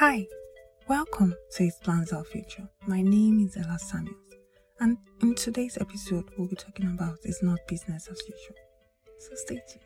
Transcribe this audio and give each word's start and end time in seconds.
Hi, 0.00 0.26
welcome 0.88 1.34
to 1.50 1.62
His 1.62 1.76
Plans 1.76 2.14
Our 2.14 2.24
Future. 2.24 2.66
My 2.86 3.02
name 3.02 3.38
is 3.40 3.54
Ella 3.58 3.78
Samuels, 3.78 4.16
and 4.80 4.96
in 5.20 5.34
today's 5.34 5.76
episode, 5.78 6.24
we'll 6.38 6.48
be 6.48 6.56
talking 6.56 6.86
about 6.86 7.18
It's 7.22 7.42
Not 7.42 7.58
Business 7.68 8.08
as 8.10 8.18
Usual. 8.26 8.56
So 9.18 9.34
stay 9.34 9.60
tuned. 9.68 9.84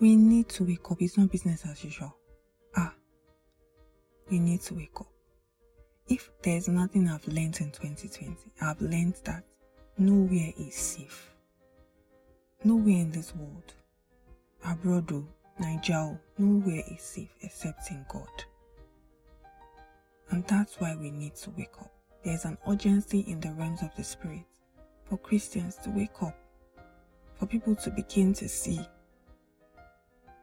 We 0.00 0.16
need 0.16 0.48
to 0.48 0.64
wake 0.64 0.90
up. 0.90 1.02
It's 1.02 1.18
not 1.18 1.30
business 1.30 1.66
as 1.70 1.84
usual. 1.84 2.16
Ah, 2.74 2.94
we 4.30 4.38
need 4.38 4.62
to 4.62 4.72
wake 4.76 4.98
up. 4.98 5.08
If 6.08 6.30
there's 6.42 6.68
nothing 6.68 7.06
I've 7.06 7.28
learned 7.28 7.60
in 7.60 7.70
2020, 7.70 8.34
I've 8.62 8.80
learned 8.80 9.16
that 9.26 9.44
nowhere 10.00 10.52
is 10.58 10.74
safe. 10.74 11.30
Nowhere 12.64 13.00
in 13.00 13.10
this 13.10 13.34
world, 13.34 13.74
abroad, 14.64 15.12
oh, 15.12 15.16
or 15.16 15.24
Nigeria, 15.58 16.00
oh, 16.02 16.18
nowhere 16.38 16.82
is 16.90 17.02
safe 17.02 17.34
except 17.42 17.90
in 17.90 18.04
God. 18.08 18.28
And 20.30 20.46
that's 20.46 20.80
why 20.80 20.96
we 20.96 21.10
need 21.10 21.34
to 21.36 21.50
wake 21.50 21.74
up. 21.80 21.92
There's 22.24 22.44
an 22.44 22.56
urgency 22.66 23.20
in 23.20 23.40
the 23.40 23.52
realms 23.52 23.82
of 23.82 23.94
the 23.96 24.04
spirit 24.04 24.44
for 25.04 25.18
Christians 25.18 25.76
to 25.84 25.90
wake 25.90 26.22
up, 26.22 26.36
for 27.34 27.46
people 27.46 27.74
to 27.76 27.90
begin 27.90 28.32
to 28.34 28.48
see 28.48 28.80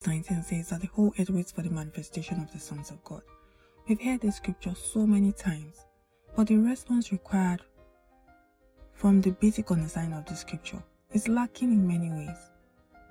19 0.05 0.43
says 0.43 0.69
that 0.69 0.81
the 0.81 0.87
whole 0.87 1.13
earth 1.19 1.29
waits 1.31 1.51
for 1.51 1.63
the 1.63 1.69
manifestation 1.69 2.39
of 2.39 2.51
the 2.53 2.59
sons 2.59 2.91
of 2.91 3.03
God. 3.03 3.21
We've 3.87 4.01
heard 4.01 4.21
this 4.21 4.35
scripture 4.35 4.75
so 4.75 5.05
many 5.07 5.31
times, 5.31 5.85
but 6.35 6.47
the 6.47 6.57
response 6.57 7.11
required 7.11 7.61
from 8.97 9.21
the 9.21 9.29
basic 9.31 9.69
understanding 9.71 10.17
of 10.17 10.25
the 10.25 10.35
scripture 10.35 10.81
is 11.13 11.27
lacking 11.27 11.71
in 11.71 11.87
many 11.87 12.09
ways. 12.09 12.37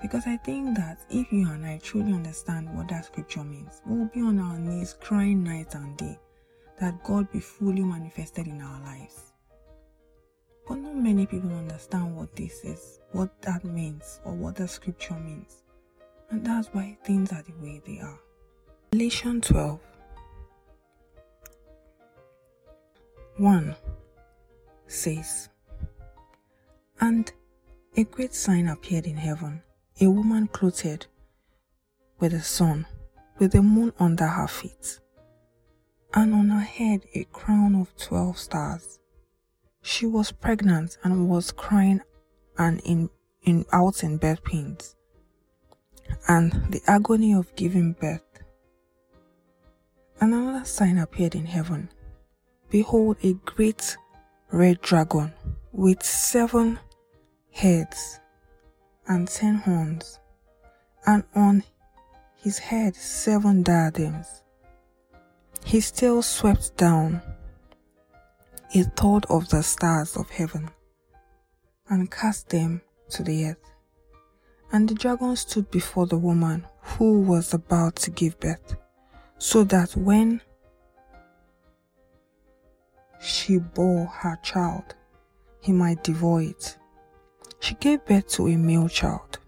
Because 0.02 0.26
I 0.26 0.36
think 0.36 0.76
that 0.76 0.98
if 1.08 1.32
you 1.32 1.48
and 1.48 1.64
I 1.64 1.78
truly 1.78 2.12
understand 2.12 2.76
what 2.76 2.88
that 2.88 3.06
scripture 3.06 3.44
means, 3.44 3.80
we 3.86 3.96
will 3.96 4.10
be 4.12 4.20
on 4.20 4.38
our 4.38 4.58
knees 4.58 4.96
crying 5.00 5.44
night 5.44 5.74
and 5.74 5.96
day 5.96 6.18
that 6.80 7.02
God 7.04 7.30
be 7.32 7.40
fully 7.40 7.82
manifested 7.82 8.46
in 8.46 8.60
our 8.60 8.80
lives. 8.82 9.32
But 10.68 10.78
not 10.78 10.96
many 10.96 11.24
people 11.24 11.50
understand 11.54 12.16
what 12.16 12.34
this 12.34 12.64
is, 12.64 12.98
what 13.12 13.40
that 13.42 13.64
means, 13.64 14.20
or 14.24 14.32
what 14.34 14.56
the 14.56 14.66
scripture 14.66 15.14
means. 15.14 15.62
And 16.30 16.44
that's 16.44 16.68
why 16.72 16.98
things 17.04 17.32
are 17.32 17.42
the 17.42 17.52
way 17.64 17.80
they 17.86 18.00
are. 18.00 18.18
Revelation 18.92 19.40
12 19.40 19.80
1 23.38 23.76
says, 24.88 25.48
And 27.00 27.32
a 27.96 28.04
great 28.04 28.34
sign 28.34 28.68
appeared 28.68 29.06
in 29.06 29.16
heaven 29.16 29.62
a 30.00 30.08
woman 30.08 30.46
clothed 30.48 31.06
with 32.18 32.32
the 32.32 32.40
sun, 32.40 32.86
with 33.38 33.52
the 33.52 33.62
moon 33.62 33.92
under 33.98 34.26
her 34.26 34.46
feet, 34.48 35.00
and 36.14 36.34
on 36.34 36.50
her 36.50 36.60
head 36.60 37.02
a 37.14 37.24
crown 37.24 37.74
of 37.74 37.94
twelve 37.96 38.38
stars. 38.38 38.98
She 39.82 40.06
was 40.06 40.32
pregnant 40.32 40.98
and 41.04 41.28
was 41.28 41.52
crying 41.52 42.00
and 42.58 42.80
in, 42.80 43.08
in 43.42 43.64
out 43.72 44.02
in 44.02 44.16
birth 44.16 44.42
pains 44.44 44.96
and 46.28 46.52
the 46.70 46.82
agony 46.86 47.34
of 47.34 47.54
giving 47.56 47.92
birth. 47.92 48.22
Another 50.20 50.64
sign 50.64 50.98
appeared 50.98 51.34
in 51.34 51.46
heaven. 51.46 51.90
Behold, 52.70 53.16
a 53.22 53.34
great 53.44 53.96
red 54.50 54.80
dragon 54.80 55.32
with 55.72 56.02
seven 56.02 56.78
heads 57.56 58.20
and 59.08 59.26
ten 59.26 59.54
horns, 59.54 60.20
and 61.06 61.24
on 61.34 61.62
his 62.36 62.58
head 62.58 62.94
seven 62.94 63.62
diadems. 63.62 64.42
His 65.64 65.90
tail 65.90 66.20
swept 66.20 66.76
down 66.76 67.22
a 68.74 68.82
third 68.82 69.24
of 69.30 69.48
the 69.48 69.62
stars 69.62 70.18
of 70.18 70.28
heaven 70.28 70.68
and 71.88 72.10
cast 72.10 72.50
them 72.50 72.82
to 73.08 73.22
the 73.22 73.46
earth. 73.46 73.72
And 74.70 74.86
the 74.86 74.94
dragon 74.94 75.34
stood 75.34 75.70
before 75.70 76.06
the 76.06 76.18
woman 76.18 76.66
who 76.82 77.22
was 77.22 77.54
about 77.54 77.96
to 77.96 78.10
give 78.10 78.38
birth, 78.38 78.76
so 79.38 79.64
that 79.64 79.96
when 79.96 80.42
she 83.18 83.56
bore 83.56 84.04
her 84.06 84.36
child, 84.42 84.94
he 85.60 85.72
might 85.72 86.04
devour 86.04 86.42
it. 86.42 86.76
She 87.66 87.74
gave 87.74 88.04
birth 88.04 88.28
to 88.28 88.46
a 88.46 88.56
male 88.56 88.88
child, 88.88 89.40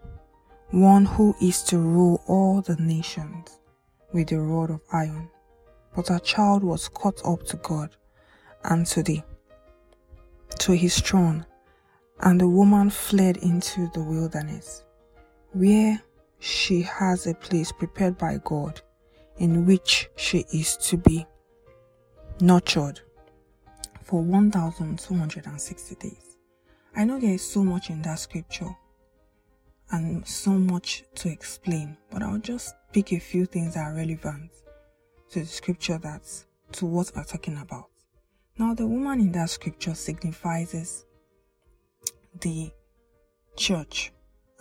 one 0.71 1.05
who 1.05 1.33
is 1.41 1.63
to 1.63 1.79
rule 1.79 2.21
all 2.27 2.59
the 2.59 2.75
nations 2.75 3.61
with 4.11 4.33
a 4.33 4.41
rod 4.41 4.71
of 4.71 4.81
iron. 4.91 5.29
But 5.95 6.09
her 6.09 6.19
child 6.19 6.61
was 6.61 6.89
caught 6.89 7.25
up 7.25 7.43
to 7.45 7.55
God 7.55 7.95
and 8.65 8.85
to 8.87 9.03
the 9.03 9.23
to 10.57 10.73
his 10.73 10.99
throne, 10.99 11.45
and 12.19 12.41
the 12.41 12.49
woman 12.49 12.89
fled 12.89 13.37
into 13.37 13.89
the 13.93 14.03
wilderness 14.03 14.83
where 15.53 16.03
she 16.39 16.81
has 16.81 17.25
a 17.25 17.33
place 17.35 17.71
prepared 17.71 18.17
by 18.17 18.41
God 18.43 18.81
in 19.37 19.65
which 19.65 20.09
she 20.17 20.45
is 20.51 20.75
to 20.89 20.97
be 20.97 21.25
nurtured 22.41 22.99
for 24.03 24.21
1260 24.21 25.95
days. 25.95 26.28
I 26.95 27.05
know 27.05 27.19
there 27.19 27.33
is 27.33 27.47
so 27.47 27.63
much 27.63 27.89
in 27.89 28.01
that 28.03 28.19
scripture 28.19 28.75
and 29.91 30.27
so 30.27 30.51
much 30.51 31.03
to 31.15 31.29
explain, 31.29 31.97
but 32.11 32.21
I'll 32.21 32.39
just 32.39 32.75
pick 32.91 33.11
a 33.13 33.19
few 33.19 33.45
things 33.45 33.73
that 33.75 33.85
are 33.85 33.95
relevant 33.95 34.51
to 35.31 35.39
the 35.39 35.45
scripture 35.45 35.97
that's 35.97 36.45
to 36.73 36.85
what 36.85 37.11
we're 37.15 37.23
talking 37.23 37.57
about. 37.57 37.85
Now, 38.57 38.73
the 38.73 38.85
woman 38.85 39.21
in 39.21 39.31
that 39.31 39.49
scripture 39.49 39.95
signifies 39.95 41.05
the 42.41 42.71
church 43.55 44.11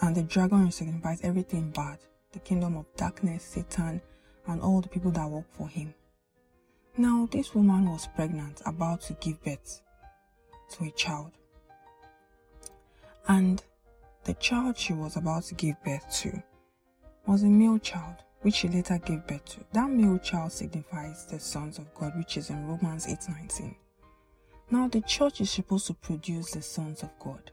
and 0.01 0.15
the 0.15 0.23
dragon 0.23 0.71
signifies 0.71 1.21
everything 1.23 1.71
bad 1.71 1.99
the 2.33 2.39
kingdom 2.41 2.77
of 2.77 2.87
darkness, 2.97 3.43
Satan, 3.43 4.01
and 4.47 4.61
all 4.61 4.81
the 4.81 4.89
people 4.89 5.11
that 5.13 5.29
work 5.29 5.47
for 5.51 5.69
him. 5.69 5.95
Now, 6.97 7.29
this 7.31 7.55
woman 7.55 7.91
was 7.91 8.09
pregnant, 8.15 8.61
about 8.67 9.01
to 9.03 9.15
give 9.15 9.43
birth 9.43 9.81
to 10.73 10.85
a 10.85 10.91
child. 10.91 11.38
And 13.29 13.63
the 14.25 14.35
child 14.35 14.77
she 14.79 14.95
was 14.95 15.17
about 15.17 15.45
to 15.45 15.55
give 15.55 15.83
birth 15.85 16.11
to 16.23 16.43
was 17.27 17.43
a 17.43 17.47
male 17.47 17.79
child, 17.79 18.17
which 18.41 18.55
she 18.55 18.69
later 18.69 18.99
gave 18.99 19.27
birth 19.27 19.45
to. 19.45 19.61
That 19.73 19.91
male 19.91 20.19
child 20.19 20.51
signifies 20.53 21.27
the 21.27 21.39
sons 21.39 21.79
of 21.79 21.95
God, 21.95 22.17
which 22.17 22.39
is 22.39 22.49
in 22.49 22.67
Romans 22.67 23.07
8:19. 23.07 23.77
Now, 24.71 24.89
the 24.89 25.03
church 25.03 25.41
is 25.41 25.51
supposed 25.51 25.87
to 25.87 25.95
produce 25.95 26.51
the 26.53 26.63
sons 26.63 27.03
of 27.03 27.11
God 27.19 27.51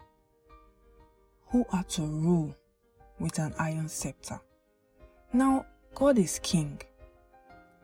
who 1.48 1.66
are 1.72 1.84
to 1.84 2.02
rule 2.02 2.56
with 3.20 3.40
an 3.40 3.54
iron 3.58 3.88
scepter. 3.88 4.40
Now, 5.32 5.66
God 5.94 6.18
is 6.18 6.40
king. 6.40 6.82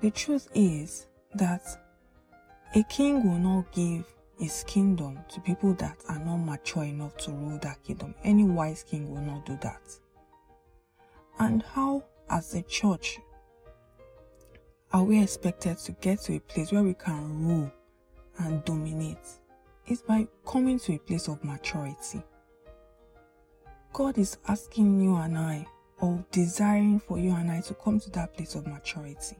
The 0.01 0.11
truth 0.11 0.49
is 0.53 1.07
that 1.33 1.63
a 2.75 2.83
king 2.83 3.23
will 3.23 3.37
not 3.37 3.71
give 3.71 4.05
his 4.41 4.63
kingdom 4.65 5.19
to 5.29 5.39
people 5.39 5.71
that 5.75 5.95
are 6.09 6.17
not 6.17 6.37
mature 6.37 6.83
enough 6.83 7.15
to 7.15 7.31
rule 7.31 7.59
that 7.61 7.83
kingdom. 7.83 8.15
Any 8.23 8.43
wise 8.43 8.81
king 8.81 9.07
will 9.13 9.21
not 9.21 9.45
do 9.45 9.55
that. 9.61 9.81
And 11.37 11.61
how, 11.61 12.03
as 12.27 12.55
a 12.55 12.63
church, 12.63 13.19
are 14.93 15.03
we 15.03 15.21
expected 15.21 15.77
to 15.77 15.91
get 15.91 16.21
to 16.21 16.37
a 16.37 16.39
place 16.39 16.71
where 16.71 16.81
we 16.81 16.95
can 16.95 17.47
rule 17.47 17.71
and 18.39 18.65
dominate? 18.65 19.29
It's 19.85 20.01
by 20.01 20.27
coming 20.43 20.79
to 20.79 20.95
a 20.95 20.97
place 20.97 21.27
of 21.27 21.43
maturity. 21.43 22.23
God 23.93 24.17
is 24.17 24.39
asking 24.47 25.01
you 25.01 25.17
and 25.17 25.37
I, 25.37 25.67
or 25.99 26.25
desiring 26.31 26.99
for 26.99 27.19
you 27.19 27.35
and 27.35 27.51
I 27.51 27.61
to 27.61 27.75
come 27.75 27.99
to 27.99 28.09
that 28.11 28.33
place 28.33 28.55
of 28.55 28.65
maturity 28.65 29.37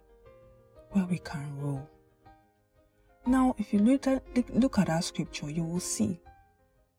where 0.91 1.05
we 1.05 1.17
can 1.17 1.57
rule. 1.57 1.89
Now, 3.25 3.55
if 3.57 3.71
you 3.73 3.79
look 3.79 4.07
at, 4.07 4.23
look 4.53 4.79
at 4.79 4.87
that 4.87 5.03
scripture, 5.03 5.49
you 5.49 5.63
will 5.63 5.79
see 5.79 6.19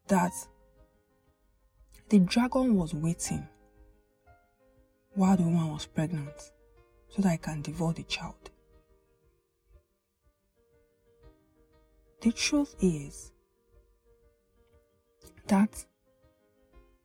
that 0.08 0.32
the 2.08 2.18
dragon 2.20 2.76
was 2.76 2.94
waiting 2.94 3.46
while 5.14 5.36
the 5.36 5.42
woman 5.42 5.72
was 5.72 5.86
pregnant 5.86 6.52
so 7.08 7.22
that 7.22 7.32
he 7.32 7.38
can 7.38 7.62
devour 7.62 7.92
the 7.92 8.02
child. 8.04 8.50
The 12.22 12.32
truth 12.32 12.76
is 12.80 13.32
that 15.48 15.84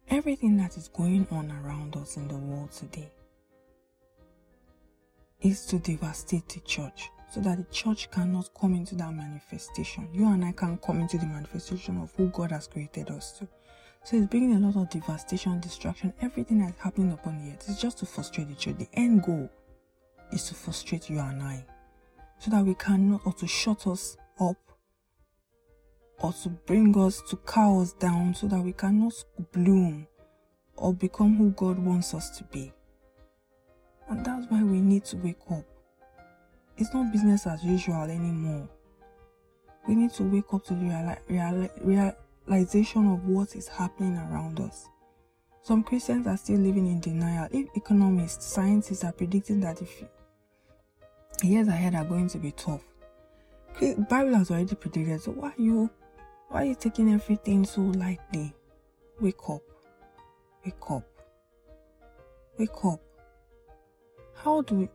everything 0.10 0.58
that 0.58 0.78
is 0.78 0.90
going 0.90 1.28
on 1.31 1.52
around 1.52 1.96
us 1.96 2.18
in 2.18 2.28
the 2.28 2.38
world 2.38 2.72
today 2.72 3.12
is 5.42 5.66
to 5.66 5.80
devastate 5.80 6.48
the 6.50 6.60
church, 6.62 7.10
so 7.29 7.41
that 7.41 7.57
the 7.57 7.63
church 7.65 8.09
cannot 8.09 8.50
come 8.59 8.74
into 8.74 8.95
that 8.95 9.13
manifestation. 9.13 10.07
You 10.13 10.27
and 10.27 10.45
I 10.45 10.53
can't 10.53 10.81
come 10.81 11.01
into 11.01 11.18
the 11.18 11.25
manifestation 11.25 11.97
of 11.97 12.13
who 12.15 12.27
God 12.29 12.51
has 12.51 12.68
created 12.68 13.09
us 13.09 13.33
to. 13.39 13.47
So 14.03 14.15
it's 14.15 14.27
bringing 14.27 14.56
a 14.56 14.59
lot 14.59 14.81
of 14.81 14.89
devastation, 14.89 15.59
destruction, 15.59 16.13
everything 16.21 16.59
that's 16.59 16.79
happening 16.79 17.12
upon 17.12 17.38
the 17.44 17.51
earth. 17.51 17.65
It's 17.68 17.81
just 17.81 17.97
to 18.00 18.06
frustrate 18.06 18.47
the 18.47 18.56
church. 18.56 18.77
The 18.77 18.88
end 18.94 19.24
goal 19.24 19.50
is 20.31 20.47
to 20.47 20.56
frustrate 20.56 21.09
you 21.09 21.19
and 21.19 21.41
I. 21.44 21.65
So 22.39 22.51
that 22.51 22.63
we 22.63 22.75
cannot, 22.75 23.21
or 23.25 23.33
to 23.33 23.47
shut 23.47 23.85
us 23.88 24.15
up, 24.39 24.57
or 26.19 26.31
to 26.31 26.50
bring 26.50 26.97
us, 26.97 27.21
to 27.30 27.35
cow 27.35 27.81
us 27.81 27.94
down, 27.94 28.33
so 28.35 28.47
that 28.47 28.62
we 28.62 28.71
cannot 28.71 29.13
bloom 29.51 30.07
or 30.77 30.94
become 30.94 31.35
who 31.35 31.51
God 31.51 31.77
wants 31.80 32.13
us 32.13 32.30
to 32.38 32.44
be. 32.45 32.71
And 34.07 34.25
that's 34.25 34.50
why 34.50 34.63
we 34.63 34.80
need 34.80 35.03
to 35.06 35.18
wake 35.18 35.41
up. 35.51 35.65
It's 36.77 36.94
not 36.94 37.12
business 37.12 37.47
as 37.47 37.63
usual 37.63 38.03
anymore. 38.03 38.69
We 39.88 39.95
need 39.95 40.13
to 40.13 40.24
wake 40.24 40.53
up 40.53 40.63
to 40.65 40.74
the 40.74 40.85
reali- 40.85 41.19
reali- 41.29 42.15
realization 42.47 43.12
of 43.12 43.25
what 43.25 43.56
is 43.56 43.68
happening 43.68 44.18
around 44.18 44.59
us. 44.59 44.88
Some 45.63 45.83
Christians 45.83 46.27
are 46.27 46.38
still 46.38 46.59
living 46.59 46.88
in 46.88 47.00
denial. 47.00 47.47
If 47.51 47.68
economists, 47.75 48.45
scientists 48.45 49.03
are 49.03 49.12
predicting 49.12 49.59
that 49.62 49.81
if 49.81 50.03
years 51.44 51.68
ahead 51.68 51.95
are 51.95 52.06
going 52.06 52.27
to 52.29 52.38
be 52.38 52.51
tough, 52.51 52.83
Bible 54.09 54.35
has 54.35 54.51
already 54.51 54.75
predicted. 54.75 55.21
So 55.21 55.31
why 55.31 55.50
are 55.50 55.62
you, 55.62 55.89
why 56.50 56.62
are 56.62 56.65
you 56.65 56.75
taking 56.75 57.13
everything 57.13 57.65
so 57.65 57.81
lightly? 57.81 58.53
Wake 59.19 59.50
up, 59.50 59.62
wake 60.65 60.75
up, 60.89 61.03
wake 62.57 62.85
up. 62.85 63.00
How 64.35 64.62
do 64.62 64.75
we, 64.75 64.89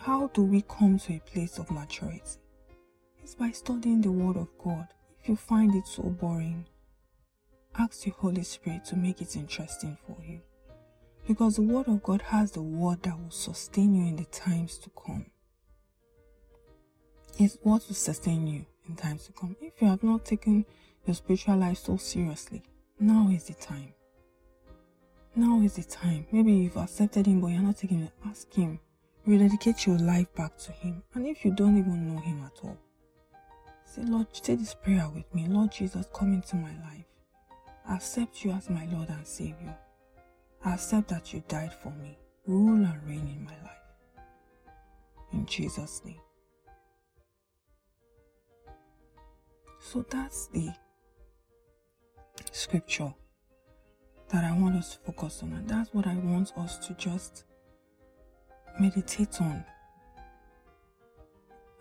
how 0.00 0.28
do 0.28 0.42
we 0.42 0.62
come 0.62 0.98
to 1.00 1.14
a 1.14 1.20
place 1.20 1.58
of 1.58 1.70
maturity? 1.70 2.38
It's 3.22 3.34
by 3.34 3.50
studying 3.50 4.00
the 4.00 4.12
Word 4.12 4.36
of 4.36 4.48
God. 4.58 4.88
If 5.20 5.28
you 5.28 5.36
find 5.36 5.74
it 5.74 5.86
so 5.86 6.02
boring, 6.02 6.66
ask 7.78 8.02
the 8.02 8.10
Holy 8.10 8.42
Spirit 8.42 8.84
to 8.86 8.96
make 8.96 9.20
it 9.20 9.36
interesting 9.36 9.96
for 10.06 10.16
you. 10.26 10.40
Because 11.26 11.56
the 11.56 11.62
Word 11.62 11.88
of 11.88 12.02
God 12.02 12.22
has 12.22 12.52
the 12.52 12.62
word 12.62 13.02
that 13.02 13.18
will 13.18 13.30
sustain 13.30 13.94
you 13.94 14.06
in 14.06 14.16
the 14.16 14.24
times 14.24 14.78
to 14.78 14.90
come. 14.90 15.26
It's 17.38 17.58
what 17.62 17.86
will 17.86 17.94
sustain 17.94 18.46
you 18.46 18.64
in 18.88 18.96
times 18.96 19.26
to 19.26 19.32
come. 19.32 19.56
If 19.60 19.80
you 19.82 19.88
have 19.88 20.02
not 20.02 20.24
taken 20.24 20.64
your 21.06 21.14
spiritual 21.14 21.56
life 21.56 21.78
so 21.78 21.96
seriously, 21.96 22.62
now 22.98 23.28
is 23.30 23.44
the 23.44 23.54
time. 23.54 23.92
Now 25.36 25.60
is 25.60 25.74
the 25.74 25.84
time. 25.84 26.26
Maybe 26.32 26.52
you've 26.52 26.76
accepted 26.76 27.26
Him, 27.26 27.40
but 27.40 27.48
you're 27.48 27.62
not 27.62 27.76
taking 27.76 28.02
it. 28.02 28.12
Ask 28.26 28.52
Him. 28.52 28.80
Rededicate 29.28 29.86
your 29.86 29.98
life 29.98 30.34
back 30.34 30.56
to 30.56 30.72
Him. 30.72 31.02
And 31.12 31.26
if 31.26 31.44
you 31.44 31.50
don't 31.50 31.76
even 31.76 32.08
know 32.08 32.18
Him 32.18 32.42
at 32.46 32.64
all, 32.64 32.78
say, 33.84 34.00
Lord, 34.00 34.28
say 34.32 34.54
this 34.54 34.74
prayer 34.74 35.06
with 35.14 35.34
me. 35.34 35.46
Lord 35.46 35.70
Jesus, 35.70 36.08
come 36.14 36.32
into 36.32 36.56
my 36.56 36.70
life. 36.70 37.04
I 37.86 37.96
accept 37.96 38.42
you 38.42 38.52
as 38.52 38.70
my 38.70 38.86
Lord 38.86 39.10
and 39.10 39.26
Savior. 39.26 39.76
I 40.64 40.72
accept 40.72 41.08
that 41.08 41.34
you 41.34 41.44
died 41.46 41.74
for 41.74 41.90
me. 41.90 42.16
Rule 42.46 42.86
and 42.86 43.06
reign 43.06 43.28
in 43.28 43.44
my 43.44 43.50
life. 43.50 44.24
In 45.34 45.44
Jesus' 45.44 46.00
name. 46.06 46.22
So 49.78 50.06
that's 50.08 50.46
the 50.46 50.72
scripture 52.50 53.12
that 54.30 54.42
I 54.42 54.52
want 54.58 54.76
us 54.76 54.96
to 54.96 55.00
focus 55.00 55.42
on, 55.42 55.52
and 55.52 55.68
that's 55.68 55.92
what 55.92 56.06
I 56.06 56.14
want 56.16 56.56
us 56.56 56.78
to 56.86 56.94
just 56.94 57.44
meditate 58.78 59.40
on. 59.40 59.64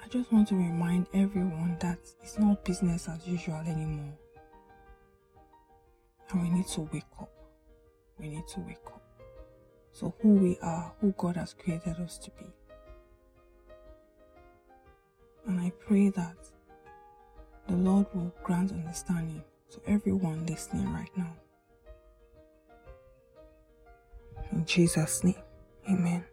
I 0.04 0.08
just 0.10 0.32
want 0.32 0.48
to 0.50 0.56
remind 0.56 1.08
everyone 1.14 1.78
that 1.80 2.00
it's 2.22 2.40
not 2.40 2.64
business 2.64 3.10
as 3.10 3.28
usual 3.28 3.62
anymore. 3.66 4.14
And 6.32 6.42
we 6.42 6.50
need 6.50 6.68
to 6.70 6.82
wake 6.94 7.04
up. 7.20 7.30
We 8.20 8.30
need 8.30 8.48
to 8.54 8.60
wake 8.62 8.86
up. 8.88 9.02
So, 9.92 10.14
who 10.22 10.30
we 10.36 10.58
are, 10.62 10.94
who 11.02 11.14
God 11.18 11.36
has 11.38 11.54
created 11.54 11.98
us 12.00 12.18
to 12.20 12.32
be. 12.32 12.46
And 15.48 15.60
I 15.60 15.72
pray 15.86 16.10
that 16.10 16.38
the 17.68 17.76
Lord 17.76 18.06
will 18.14 18.34
grant 18.44 18.72
understanding 18.72 19.44
to 19.72 19.80
everyone 19.88 20.46
listening 20.46 20.92
right 20.94 21.12
now. 21.18 21.34
In 24.52 24.66
Jesus' 24.66 25.24
name, 25.24 25.36
Amen. 25.90 26.24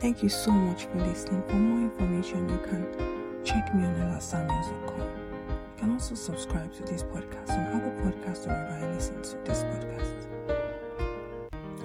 Thank 0.00 0.22
you 0.22 0.30
so 0.30 0.50
much 0.50 0.86
for 0.86 0.96
listening. 0.96 1.42
For 1.46 1.56
more 1.56 1.80
information, 1.82 2.48
you 2.48 2.58
can 2.66 3.44
check 3.44 3.74
me 3.74 3.84
on 3.84 3.94
elasamuels.com 3.96 4.98
You 4.98 5.76
can 5.76 5.90
also 5.92 6.14
subscribe 6.14 6.72
to 6.76 6.82
this 6.84 7.02
podcast 7.02 7.50
on 7.50 7.76
Apple 7.76 7.92
Podcasts 8.02 8.46
or 8.46 8.50
wherever 8.50 8.86
you 8.88 8.94
listen 8.94 9.20
to 9.20 9.36
this 9.44 9.62
podcast. 9.64 10.26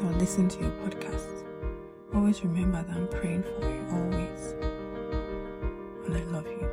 Or 0.01 0.11
listen 0.13 0.47
to 0.47 0.59
your 0.61 0.71
podcast. 0.85 1.43
Always 2.13 2.41
remember 2.41 2.83
that 2.87 2.95
I'm 2.95 3.07
praying 3.09 3.43
for 3.43 3.59
you, 3.67 3.85
always. 3.91 4.55
And 6.05 6.15
I 6.15 6.23
love 6.31 6.47
you. 6.47 6.69